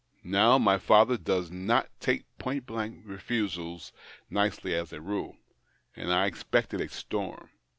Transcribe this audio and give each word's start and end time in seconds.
Now, 0.23 0.57
my 0.57 0.79
father 0.79 1.15
does 1.15 1.51
not 1.51 1.87
take 1.99 2.23
point 2.39 2.65
blank 2.65 3.03
refusals 3.05 3.91
nicely 4.31 4.73
as 4.73 4.91
a 4.91 4.99
rule, 4.99 5.37
and 5.95 6.11
I 6.11 6.25
expected 6.25 6.81
a 6.81 6.89
storm. 6.89 7.51